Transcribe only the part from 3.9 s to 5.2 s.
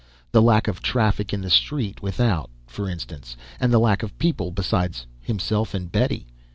of people besides